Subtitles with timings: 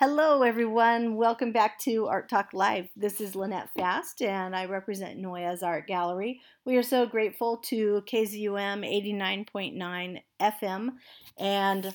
[0.00, 1.16] Hello, everyone.
[1.16, 2.88] Welcome back to Art Talk Live.
[2.94, 6.40] This is Lynette Fast, and I represent Noyes Art Gallery.
[6.64, 10.90] We are so grateful to KZUM 89.9 FM
[11.36, 11.92] and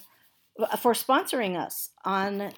[0.80, 2.52] for sponsoring us on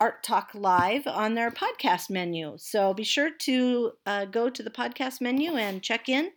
[0.00, 2.54] Art Talk Live on their podcast menu.
[2.56, 6.30] So be sure to uh, go to the podcast menu and check in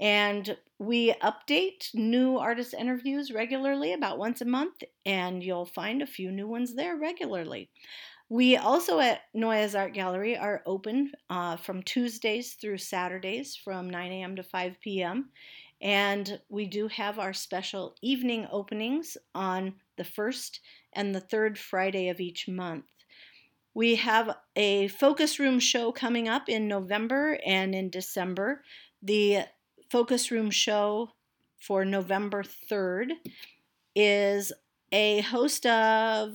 [0.00, 6.06] and we update new artist interviews regularly, about once a month, and you'll find a
[6.06, 7.70] few new ones there regularly.
[8.28, 14.12] We also at Noyes Art Gallery are open uh, from Tuesdays through Saturdays from 9
[14.12, 14.36] a.m.
[14.36, 15.30] to 5 p.m.
[15.80, 20.60] And we do have our special evening openings on the first
[20.92, 22.84] and the third Friday of each month.
[23.74, 28.62] We have a focus room show coming up in November and in December.
[29.02, 29.44] The
[29.90, 31.10] focus room show
[31.58, 33.12] for November 3rd
[33.94, 34.52] is
[34.92, 36.32] a host of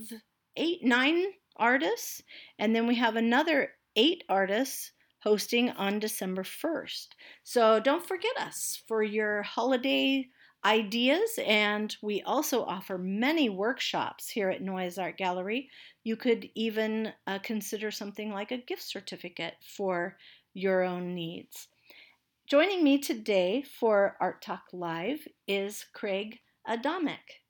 [0.57, 1.23] eight, nine
[1.55, 2.21] artists,
[2.59, 4.91] and then we have another eight artists
[5.23, 7.07] hosting on December 1st.
[7.43, 10.27] So don't forget us for your holiday
[10.65, 15.69] ideas, and we also offer many workshops here at Noyes Art Gallery.
[16.03, 20.17] You could even uh, consider something like a gift certificate for
[20.53, 21.67] your own needs.
[22.53, 26.37] Joining me today for Art Talk Live is Craig
[26.69, 27.41] Adamek.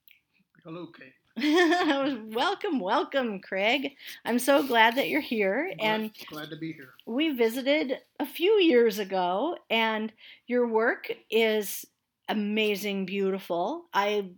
[0.64, 2.24] Hello, Kate.
[2.34, 3.98] welcome, welcome, Craig.
[4.24, 5.74] I'm so glad that you're here.
[5.78, 6.94] Glad, and glad to be here.
[7.06, 10.10] We visited a few years ago, and
[10.48, 11.86] your work is
[12.30, 13.88] amazing, beautiful.
[13.94, 14.30] I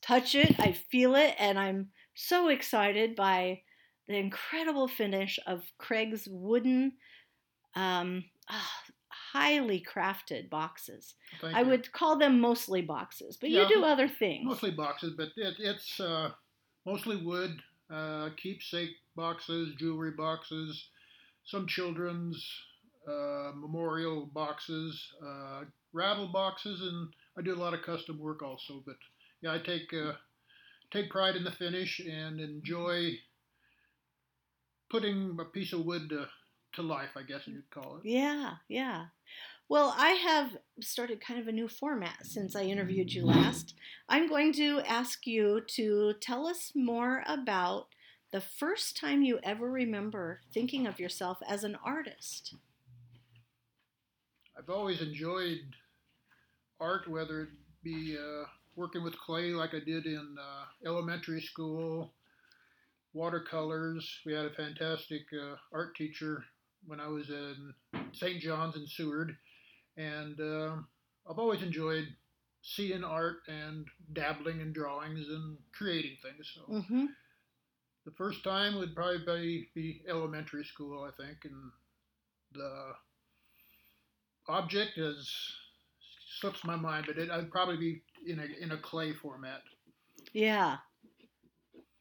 [0.00, 3.60] touch it, I feel it, and I'm so excited by
[4.08, 6.92] the incredible finish of Craig's wooden
[7.74, 8.70] um, oh,
[9.36, 11.14] highly crafted boxes.
[11.40, 11.68] Thank I you.
[11.70, 14.46] would call them mostly boxes, but Yeah, you do other things.
[14.46, 16.30] Mostly boxes, but it, it's uh,
[16.86, 20.88] mostly wood, uh, keepsake boxes, jewelry boxes,
[21.44, 22.36] some children's
[23.06, 27.08] uh, memorial boxes, uh, rattle boxes, and
[27.38, 28.82] I do a lot of custom work also.
[28.86, 28.96] But
[29.42, 30.12] yeah, I take uh,
[30.90, 33.18] take pride in the finish and enjoy
[34.90, 36.10] putting a piece of wood
[36.76, 38.08] to, life, I guess you'd call it.
[38.08, 39.06] Yeah, yeah.
[39.68, 43.74] Well, I have started kind of a new format since I interviewed you last.
[44.08, 47.88] I'm going to ask you to tell us more about
[48.32, 52.54] the first time you ever remember thinking of yourself as an artist.
[54.56, 55.60] I've always enjoyed
[56.80, 57.48] art, whether it
[57.82, 58.44] be uh,
[58.76, 62.12] working with clay like I did in uh, elementary school,
[63.12, 64.08] watercolors.
[64.24, 66.44] We had a fantastic uh, art teacher
[66.84, 67.74] when I was in
[68.12, 68.40] St.
[68.40, 69.36] John's in Seward,
[69.96, 70.76] and uh,
[71.28, 72.08] I've always enjoyed
[72.62, 76.50] seeing art and dabbling in drawings and creating things.
[76.54, 77.06] So Mm-hmm.
[78.04, 81.70] the first time would probably be, elementary school, I think, and
[82.52, 82.92] the
[84.48, 85.30] object is
[86.40, 89.62] slips my mind, but it, I'd probably be in a in a clay format.
[90.32, 90.78] Yeah.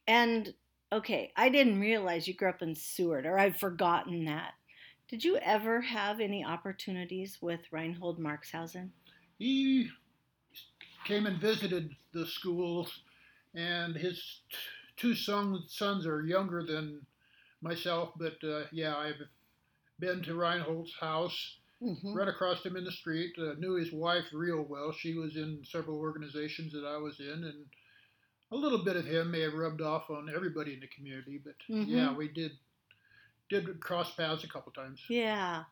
[0.08, 0.53] And
[0.91, 4.53] okay, I didn't realize you grew up in Seward, or I've forgotten that.
[5.08, 8.90] Did you ever have any opportunities with Reinhold Marxhausen?
[9.38, 9.90] He
[11.06, 13.02] came and visited the schools,
[13.54, 14.18] and his
[14.50, 14.58] t-
[14.98, 17.06] two son, sons are younger than
[17.62, 19.22] myself, but uh, yeah, I've
[20.00, 22.14] been to Reinhold's house, Mm-hmm.
[22.16, 23.36] right across him in the street.
[23.38, 24.94] Uh, knew his wife real well.
[24.94, 27.66] She was in several organizations that I was in, and
[28.52, 31.38] a little bit of him may have rubbed off on everybody in the community.
[31.44, 31.88] But Mhm.
[31.90, 32.58] yeah, we did
[33.50, 35.02] did cross paths a couple times.
[35.09, 35.64] Yeah.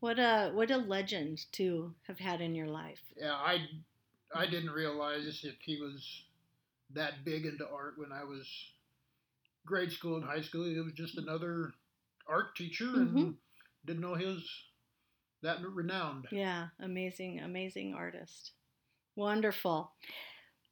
[0.00, 3.00] What a what a legend to have had in your life.
[3.16, 3.66] yeah, I
[4.34, 6.22] I didn't realize if he was
[6.94, 8.46] that big into art when I was
[9.66, 10.64] grade school and high school.
[10.64, 11.72] He was just another
[12.26, 13.36] art teacher and Mhm.
[13.84, 14.48] didn't know he was
[15.42, 16.28] that renowned.
[16.30, 18.52] Yeah, amazing, amazing artist.
[19.16, 19.92] Wonderful.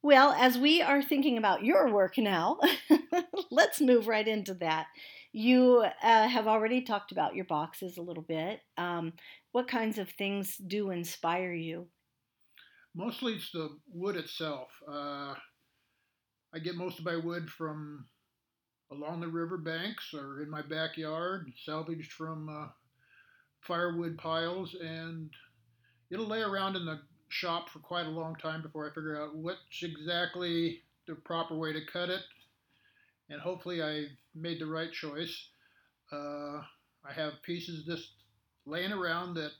[0.01, 2.59] Well, as we are thinking about your work now,
[3.51, 4.87] let's move right into that.
[5.31, 8.61] You uh, have already talked about your boxes a little bit.
[8.77, 9.13] Um,
[9.51, 11.87] what kinds of things do inspire you?
[12.95, 14.69] Mostly it's the wood itself.
[14.87, 15.35] Uh,
[16.53, 18.05] I get most of my wood from
[18.91, 22.67] along the river banks or in my backyard, salvaged from uh,
[23.61, 25.29] firewood piles, and
[26.09, 26.99] it'll lay around in the
[27.29, 31.71] shop for quite a long time before I figure out what's exactly the proper way
[31.73, 32.21] to cut it.
[33.29, 34.05] And hopefully, I
[34.39, 35.47] made the right choice.
[36.11, 36.61] Uh,
[37.05, 38.07] I have pieces just
[38.65, 39.51] laying around that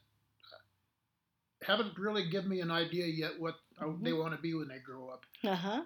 [1.64, 4.04] haven't really given me an idea yet what mm-hmm.
[4.04, 5.24] they want to be when they grow up.
[5.44, 5.82] Uh-huh.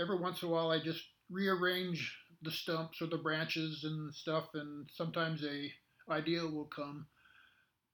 [0.00, 4.44] Every once in a while, I just rearrange the stumps or the branches and stuff,
[4.54, 5.72] and sometimes a
[6.12, 7.06] idea will come.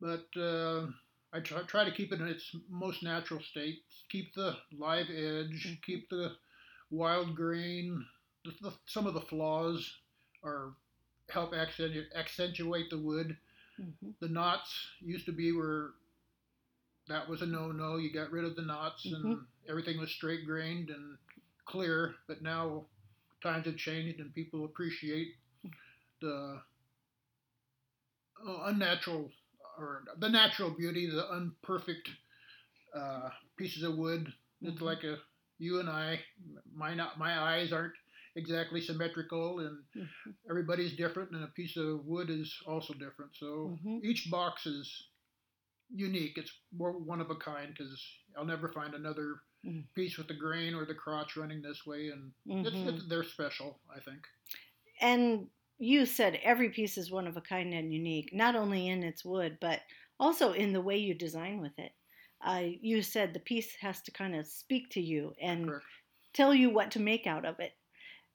[0.00, 0.86] But uh,
[1.32, 3.78] I try, try, to keep it in its most natural state.
[4.10, 5.66] Keep the live edge.
[5.66, 5.74] Mm-hmm.
[5.86, 6.32] Keep the
[6.90, 8.04] wild grain.
[8.44, 9.90] The, the, some of the flaws
[10.44, 10.72] are
[11.30, 13.36] help accentuate, accentuate the wood.
[13.80, 14.10] Mm-hmm.
[14.20, 15.90] The knots used to be where
[17.08, 17.96] that was a no-no.
[17.96, 19.26] You got rid of the knots mm-hmm.
[19.26, 21.16] and everything was straight grained and
[21.64, 22.14] clear.
[22.28, 22.84] But now
[23.42, 25.34] times have changed and people appreciate
[26.20, 26.60] the
[28.46, 29.30] uh, unnatural
[29.78, 32.08] or the natural beauty, the unperfect
[32.94, 34.26] uh, pieces of wood.
[34.26, 34.68] Mm-hmm.
[34.68, 35.16] It's like a
[35.58, 36.20] you and I,
[36.74, 37.94] my not my eyes aren't
[38.36, 40.30] exactly symmetrical, and mm-hmm.
[40.48, 43.32] everybody's different, and a piece of wood is also different.
[43.34, 43.98] So mm-hmm.
[44.02, 45.08] each box is
[45.94, 46.38] unique.
[46.38, 47.92] It's more one of a kind because
[48.36, 49.36] I'll never find another
[49.66, 49.80] mm-hmm.
[49.94, 53.08] piece with the grain or the crotch running this way, and it's, it's, mm-hmm.
[53.08, 54.20] they're special, I think.
[55.00, 55.48] And
[55.78, 59.24] you said every piece is one of a kind and unique, not only in its
[59.24, 59.80] wood, but
[60.20, 61.92] also in the way you design with it.
[62.44, 65.84] Uh, you said the piece has to kind of speak to you and Correct.
[66.32, 67.72] tell you what to make out of it.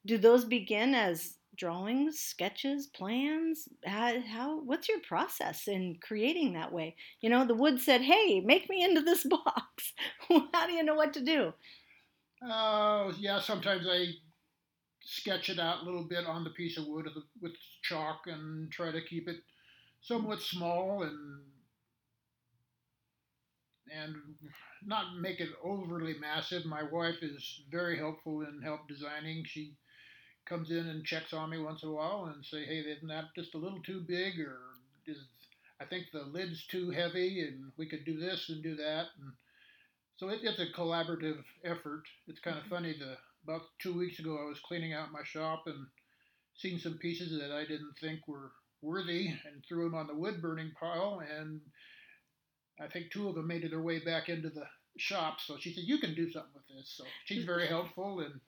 [0.08, 3.68] Do those begin as drawings, sketches, plans?
[3.86, 6.96] How, how what's your process in creating that way?
[7.20, 9.94] You know, the wood said, "Hey, make me into this box."
[10.54, 11.54] how do you know what to do?
[12.42, 14.08] Oh, uh, yeah, sometimes I
[15.02, 17.08] sketch it out a little bit on the piece of wood
[17.42, 19.38] with chalk and try to keep it
[20.02, 21.42] somewhat small and
[23.90, 24.16] and
[24.86, 26.66] not make it overly massive.
[26.66, 29.44] My wife is very helpful in help designing.
[29.46, 29.76] She
[30.48, 33.36] comes in and checks on me once in a while and say, "Hey, isn't that
[33.36, 34.60] just a little too big?" or
[35.06, 35.18] "Is
[35.80, 39.34] I think the lid's too heavy, and we could do this and do that." And
[40.18, 42.04] so it, it's a collaborative effort.
[42.28, 42.76] It's kind of mm-hmm.
[42.76, 42.94] funny.
[42.94, 45.88] The about two weeks ago, I was cleaning out my shop and
[46.56, 48.52] seen some pieces that I didn't think were
[48.82, 51.22] worthy, and threw them on the wood burning pile.
[51.38, 51.62] And
[52.80, 54.68] I think two of them made their way back into the
[54.98, 55.40] shop.
[55.42, 58.40] So she said, "You can do something with this." So she's very helpful and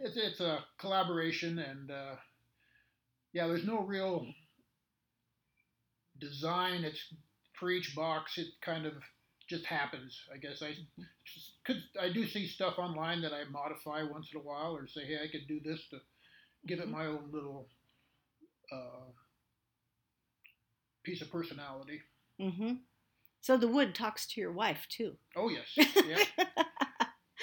[0.00, 2.14] it's, it's a collaboration, and uh,
[3.32, 4.26] yeah, there's no real
[6.18, 6.84] design.
[6.84, 7.02] It's
[7.58, 8.38] for each box.
[8.38, 8.94] It kind of
[9.48, 10.18] just happens.
[10.32, 10.74] I guess I
[11.64, 15.04] could I do see stuff online that I modify once in a while, or say,
[15.04, 15.98] hey, I could do this to
[16.66, 16.92] give it mm-hmm.
[16.92, 17.68] my own little
[18.72, 19.10] uh,
[21.02, 22.00] piece of personality.
[22.40, 22.74] Mm-hmm.
[23.40, 25.16] So the wood talks to your wife too.
[25.36, 25.86] Oh yes.
[26.06, 26.24] Yeah.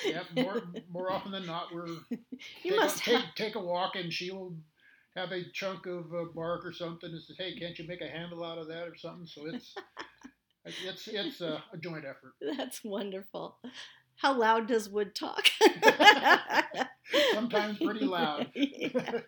[0.06, 3.96] Yeah, more more often than not, we're you take, must a, take, take a walk
[3.96, 4.56] and she'll
[5.16, 8.08] have a chunk of uh, bark or something and says, "Hey, can't you make a
[8.08, 9.76] handle out of that or something?" So it's
[10.66, 12.34] it's it's a, a joint effort.
[12.58, 13.58] That's wonderful.
[14.16, 15.48] How loud does wood talk?
[17.34, 18.52] Sometimes pretty loud.
[18.54, 19.22] yeah.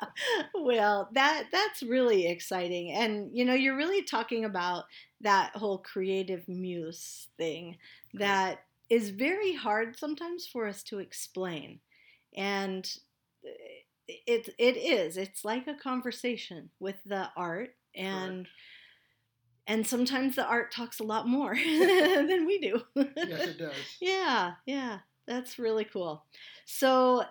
[0.53, 4.83] Well, that that's really exciting, and you know, you're really talking about
[5.21, 7.77] that whole creative muse thing
[8.15, 8.59] that
[8.91, 11.79] is very hard sometimes for us to explain.
[12.35, 12.85] And
[14.05, 15.15] it, it is.
[15.15, 18.47] It's like a conversation with the art and
[19.65, 22.81] and sometimes the art talks a lot more than we do.
[22.95, 23.73] yes, it does.
[24.01, 26.25] Yeah, yeah, that's really cool.
[26.65, 27.23] So,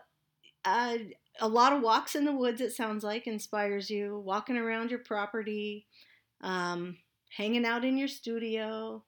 [0.64, 0.96] uh,
[1.40, 2.62] a lot of walks in the woods.
[2.62, 4.18] It sounds like inspires you.
[4.24, 5.86] Walking around your property,
[6.40, 6.96] um,
[7.36, 9.04] hanging out in your studio,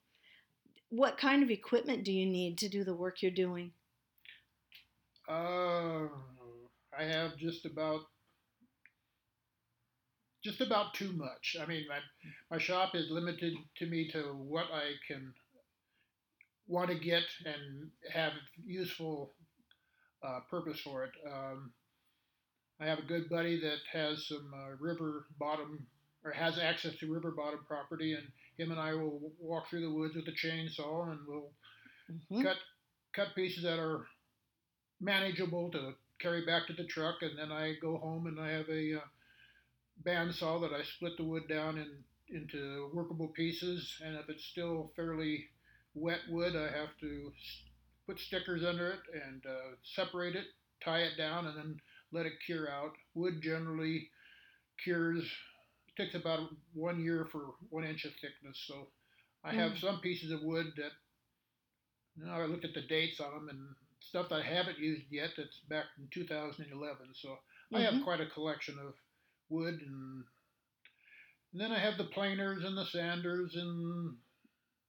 [0.92, 3.72] what kind of equipment do you need to do the work you're doing?
[5.26, 6.06] Uh,
[6.96, 8.00] I have just about
[10.44, 11.56] just about too much.
[11.58, 11.98] I mean, my
[12.50, 15.32] my shop is limited to me to what I can
[16.66, 18.32] want to get and have
[18.66, 19.32] useful
[20.22, 21.12] uh, purpose for it.
[21.26, 21.72] Um,
[22.80, 25.86] I have a good buddy that has some uh, river bottom
[26.22, 28.26] or has access to river bottom property, and
[28.58, 31.50] him and I will walk through the woods with a chainsaw and we'll
[32.10, 32.42] mm-hmm.
[32.42, 32.56] cut
[33.14, 34.06] cut pieces that are
[35.00, 38.68] manageable to carry back to the truck, and then I go home and I have
[38.68, 39.00] a uh,
[40.04, 41.90] bandsaw that I split the wood down in,
[42.34, 45.46] into workable pieces, and if it's still fairly
[45.94, 47.32] wet wood, I have to
[48.06, 50.46] put stickers under it and uh, separate it,
[50.84, 51.76] tie it down, and then
[52.12, 52.92] let it cure out.
[53.14, 54.08] Wood generally
[54.82, 55.24] cures
[55.96, 58.58] takes about one year for one inch of thickness.
[58.66, 58.88] So
[59.44, 59.80] I have Mm.
[59.80, 60.92] some pieces of wood that
[62.16, 65.10] you know, I looked at the dates on them and stuff that I haven't used
[65.10, 65.30] yet.
[65.36, 67.14] That's back in 2011.
[67.14, 67.38] So
[67.72, 68.04] I have Mhm.
[68.04, 68.94] quite a collection of
[69.48, 70.24] wood and,
[71.52, 74.18] and then I have the planers and the sanders and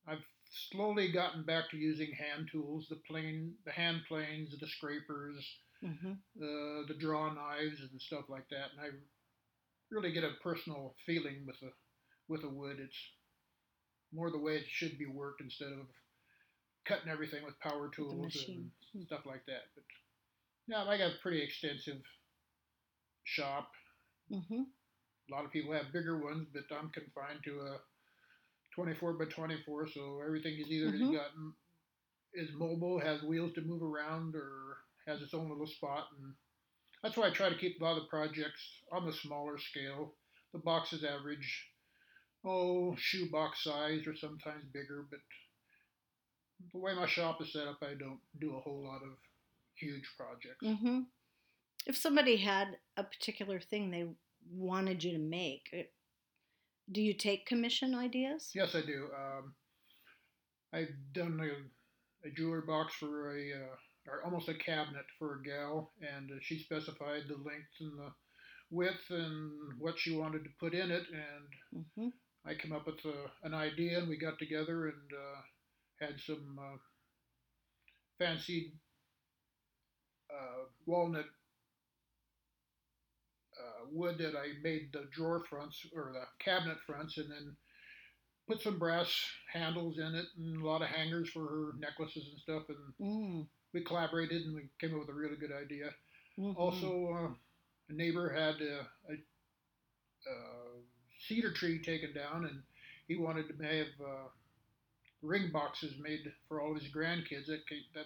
[0.05, 5.57] I've slowly gotten back to using hand tools, the plane, the hand planes, the scrapers,
[5.83, 6.11] Mm-hmm.
[6.41, 8.71] uh, the draw knives and stuff like that.
[8.71, 8.89] And I
[9.93, 11.71] really get a personal feeling with a
[12.27, 12.77] with a wood.
[12.79, 12.97] It's
[14.13, 15.87] more the way it should be worked instead of
[16.85, 18.71] cutting everything with power tools and
[19.05, 19.63] stuff like that.
[19.75, 19.83] But
[20.67, 22.01] yeah, I got a pretty extensive
[23.23, 23.71] shop.
[24.31, 24.63] Mm-hmm.
[25.29, 27.77] A lot of people have bigger ones, but I'm confined to a
[28.75, 31.13] 24 by 24, so everything is either Mhm.
[31.13, 31.31] got
[32.33, 36.33] is mobile, has wheels to move around, or has its own little spot, and
[37.03, 40.13] that's why I try to keep a lot of the projects on the smaller scale.
[40.53, 41.65] The boxes average,
[42.45, 45.19] oh, shoebox size, or sometimes bigger, but
[46.71, 49.17] the way my shop is set up, I don't do a whole lot of
[49.75, 50.63] huge projects.
[50.63, 51.01] Mm-hmm.
[51.85, 54.05] If somebody had a particular thing they
[54.51, 55.91] wanted you to make, it-
[56.91, 58.51] do you take commission ideas?
[58.53, 59.07] Yes, I do.
[59.15, 59.53] Um,
[60.73, 63.75] I've done a, a jewelry box for a, uh,
[64.07, 68.11] or almost a cabinet for a gal, and uh, she specified the length and the
[68.71, 72.09] width and what she wanted to put in it, and Mm-hmm.
[72.45, 75.41] I came up with a, an idea, and we got together and uh,
[76.05, 76.77] had some uh,
[78.19, 78.73] fancy
[80.29, 81.25] uh, walnut
[83.59, 87.55] uh, wood that I made the drawer fronts or the cabinet fronts, and then
[88.47, 89.13] put some brass
[89.51, 92.63] handles in it and a lot of hangers for her necklaces and stuff.
[92.69, 93.47] And Mm.
[93.73, 95.93] We collaborated and we came up with a really good idea.
[96.37, 96.57] Mhm.
[96.57, 97.33] Also, uh,
[97.89, 99.13] a neighbor had a, a,
[100.29, 100.35] a
[101.27, 102.63] cedar tree taken down, and
[103.07, 104.29] he wanted to have uh,
[105.21, 108.05] ring boxes made for all his grandkids that came, that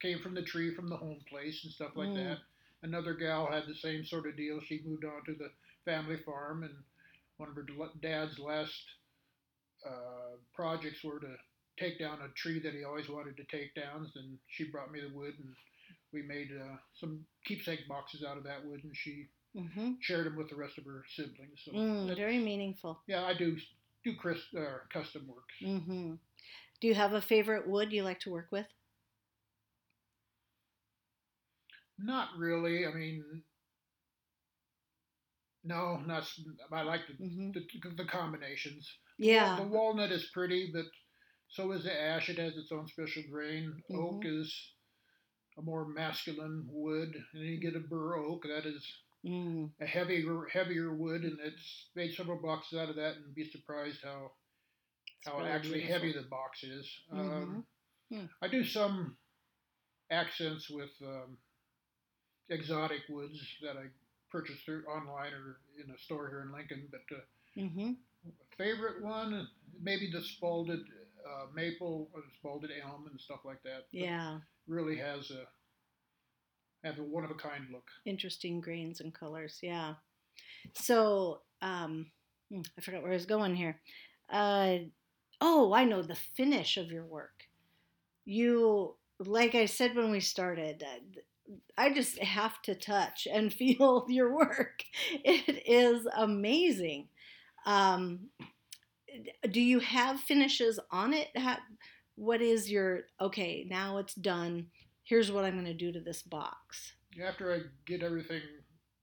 [0.00, 2.14] came from the tree from the home place and stuff like Mm.
[2.14, 2.38] that.
[2.82, 4.60] Another gal had the same sort of deal.
[4.60, 5.50] She moved on to the
[5.84, 6.84] family farm, and
[7.38, 7.66] one of her
[8.00, 8.84] dad's last
[9.84, 11.36] uh, projects were to
[11.78, 14.10] take down a tree that he always wanted to take down.
[14.14, 15.54] And she brought me the wood, and
[16.12, 19.92] we made uh, some keepsake boxes out of that wood, and she Mm-hmm.
[20.00, 21.62] shared them with the rest of her siblings.
[21.64, 23.00] So Mm, very meaningful.
[23.06, 23.56] yeah, I do
[24.04, 25.54] do Chris, uh, custom works.
[25.62, 26.14] Mm-hmm.
[26.80, 28.66] Do you have a favorite wood you like to work with?
[31.98, 32.86] Not really.
[32.86, 33.24] I mean,
[35.64, 36.24] no, not.
[36.72, 37.50] I like the Mm-hmm.
[37.52, 38.88] the, the combinations.
[39.18, 39.56] Yeah.
[39.56, 40.84] The walnut is pretty, but
[41.48, 42.28] so is the ash.
[42.28, 43.82] It has its own special grain.
[43.94, 44.28] Oak Mm-hmm.
[44.42, 44.72] is
[45.58, 48.84] a more masculine wood, and then you get a bur oak that is
[49.24, 49.70] Mm.
[49.80, 54.00] a heavier heavier wood, and it's made several boxes out of that, and be surprised
[54.04, 54.30] how
[55.18, 56.08] It's how really actually beautiful.
[56.08, 57.00] heavy the box is.
[57.12, 57.18] Mhm.
[57.18, 57.66] Um,
[58.10, 58.26] Hmm.
[58.40, 59.16] I do some
[60.10, 61.38] accents with um,
[62.48, 63.86] exotic woods that I
[64.30, 66.88] purchase through online or in a store here in Lincoln.
[66.90, 67.20] But uh,
[67.56, 67.92] Mm-hmm.
[68.58, 69.48] favorite one,
[69.80, 70.84] maybe the spalted
[71.26, 72.10] uh, maple
[72.42, 73.86] the elm and stuff like that.
[73.92, 74.38] Yeah.
[74.66, 75.46] really has a
[76.86, 77.88] have a one of a kind look.
[78.04, 79.58] Interesting grains and colors.
[79.62, 79.94] Yeah.
[80.74, 82.06] So, um,
[82.50, 83.80] hmm, I forgot where I was going here.
[84.30, 84.78] Uh,
[85.40, 87.44] oh, I know the finish of your work.
[88.24, 94.06] You, like I said when we started, uh, I just have to touch and feel
[94.08, 94.82] your work.
[95.24, 97.08] It is amazing.
[97.64, 98.28] Um,
[99.50, 101.28] do you have finishes on it?
[101.36, 101.60] Ha
[102.16, 103.66] what is your okay?
[103.68, 104.66] Now it's done.
[105.04, 106.92] Here's what I'm going to do to this box.
[107.24, 108.42] After I get everything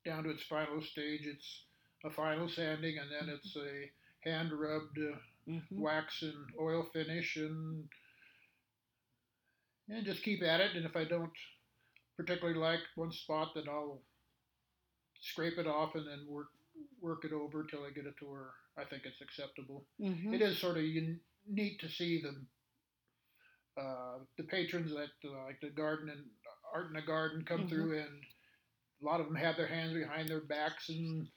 [0.06, 1.64] down to its final stage, it's
[2.04, 4.98] a final sanding, and then it's a hand rubbed.
[5.00, 5.82] Uh, Mm-hmm.
[5.82, 7.84] wax and oil finish and
[9.90, 11.32] and just keep at it and if I don't
[12.16, 14.02] particularly like one spot then I'll
[15.22, 16.48] scrape it off and then work
[17.04, 19.86] work it over till I get it to where I think it's acceptable.
[20.02, 20.34] Mm-hmm.
[20.34, 22.34] It is sort of neat to see the
[23.82, 26.22] uh, the patrons that uh, like the garden and
[26.74, 27.70] art in the garden come Mhm.
[27.70, 28.24] through and
[29.02, 31.28] a lot of them have their hands behind their backs and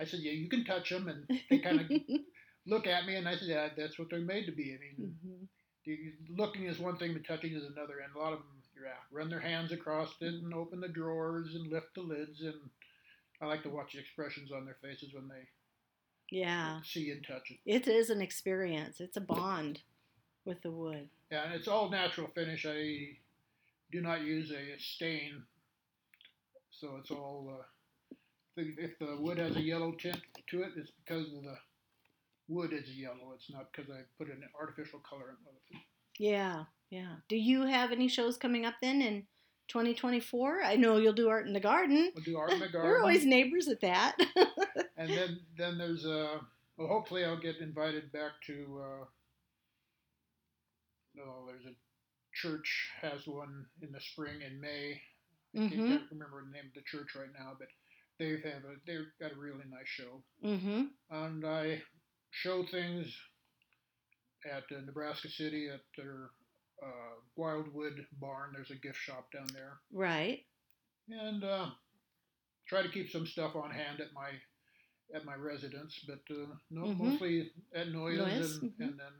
[0.00, 1.90] I said yeah you can touch them and they kind of
[2.66, 4.72] look at me and I said, yeah, that's what they're made to be.
[4.74, 5.48] I mean, Mhm.
[5.84, 7.98] the- looking is one thing, but touching is another.
[7.98, 11.54] And a lot of them, yeah, run their hands across it and open the drawers
[11.56, 12.40] and lift the lids.
[12.40, 12.70] And
[13.42, 15.48] I like to watch the expressions on their faces when they
[16.30, 17.58] Yeah, see and touch it.
[17.66, 19.00] it is an experience.
[19.00, 19.82] It's a bond
[20.44, 21.08] with the wood.
[21.30, 22.64] Yeah, and it's all natural finish.
[22.66, 23.18] I
[23.90, 25.42] do not use a stain,
[26.70, 28.14] so it's all uh,
[28.56, 30.20] if the wood has a yellow tint
[30.50, 31.56] to it, it's because of the
[32.48, 33.32] wood is yellow.
[33.34, 35.36] It's not because I put an artificial color in
[35.78, 35.82] it.
[36.18, 37.16] Yeah, yeah.
[37.28, 39.26] Do you have any shows coming up then in
[39.68, 40.62] 2024?
[40.62, 42.12] I know you'll do art in the garden.
[42.14, 42.82] We'll do art in the garden.
[42.90, 44.16] We're always neighbors at that.
[44.96, 46.40] and then then there's a
[46.76, 48.82] well, hopefully I'll get invited back to.
[48.82, 49.04] Uh,
[51.14, 51.74] no, there's a
[52.34, 55.00] church has one in the spring in May.
[55.54, 55.88] I Mhm.
[55.88, 57.68] can't remember the name of the church right now, but
[58.18, 60.84] they have a they've got a really nice show, mm-hmm.
[61.10, 61.82] and I
[62.30, 63.14] show things
[64.50, 66.30] at uh, Nebraska City at their
[66.82, 68.50] uh, Wildwood Barn.
[68.54, 70.44] There's a gift shop down there, Right.
[71.08, 71.70] and uh,
[72.66, 74.30] try to keep some stuff on hand at my
[75.14, 76.98] at my residence, but uh, no, Mhm.
[76.98, 78.80] mostly at Noyes, Noyes, and, mhm.
[78.88, 79.12] and then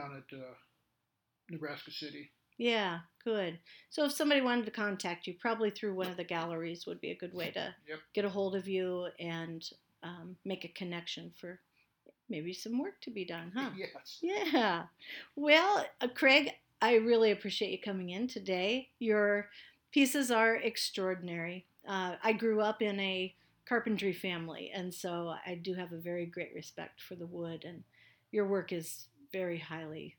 [0.00, 0.54] down at uh,
[1.50, 2.30] Nebraska City.
[2.56, 3.60] Yeah, good.
[3.90, 7.10] So if somebody wanted to contact you, probably through one of the galleries would be
[7.10, 8.00] a good way to Yep.
[8.14, 9.62] get a hold of you and
[10.02, 11.60] um, make a connection for
[12.28, 13.70] maybe some work to be done, huh?
[13.76, 14.18] Yes.
[14.22, 14.84] Yeah.
[15.36, 18.88] Well, uh, Craig, I really appreciate you coming in today.
[18.98, 19.48] Your
[19.92, 21.66] pieces are extraordinary.
[21.86, 23.34] Uh, I grew up in a
[23.66, 27.82] carpentry family, and so I do have a very great respect for the wood, and
[28.30, 30.16] your work is very highly,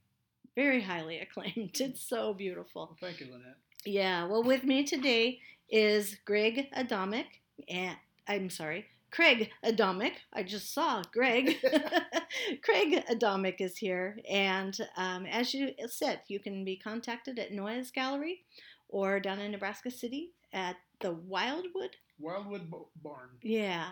[0.55, 1.79] very highly acclaimed.
[1.79, 2.87] It's so beautiful.
[2.89, 3.57] Well, thank you, Lynette.
[3.85, 5.39] Yeah, well, with me today
[5.69, 7.25] is Greg Adamek,
[7.67, 7.95] and
[8.27, 10.13] I'm sorry, Craig Adamek.
[10.33, 11.57] I just saw Greg.
[12.61, 17.91] Craig Adamek is here, and um, as you said, you can be contacted at Noyes
[17.91, 18.43] Gallery
[18.87, 21.95] or down in Nebraska City at the Wildwood.
[22.19, 23.29] Wildwood Barn.
[23.41, 23.89] Yeah.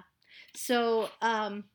[0.55, 1.65] So um,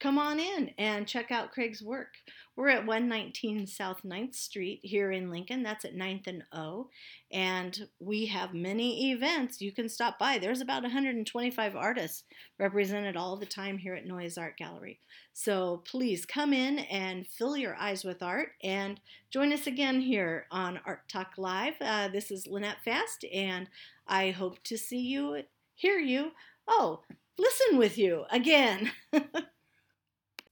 [0.00, 2.14] come on in and check out Craig's work.
[2.56, 5.64] We're at 119 South 9th Street here in Lincoln.
[5.64, 6.88] That's at 9th and O.
[7.32, 9.60] And we have many events.
[9.60, 10.38] You can stop by.
[10.38, 12.22] There's about 125 artists
[12.60, 15.00] represented all the time here at Noyes Art Gallery.
[15.32, 19.00] So please come in and fill your eyes with art and
[19.32, 21.74] join us again here on Art Talk Live.
[21.80, 23.68] Uh, this is Lynette Fast, and
[24.06, 25.42] I hope to see you,
[25.74, 26.30] hear you,
[26.68, 27.00] oh,
[27.36, 28.92] listen with you again.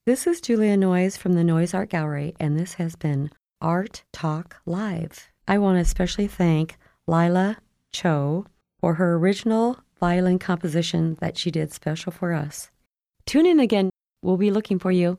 [0.05, 4.57] This is Julia Noyes from the Noyes Art Gallery, and this has been Art Talk
[4.67, 5.31] Live.
[5.47, 7.59] I want to especially thank Lila
[7.93, 8.47] Cho
[8.81, 12.69] for her original violin composition that she did special for us.
[13.27, 13.91] Tune in again.
[14.23, 15.19] We'll be looking for you.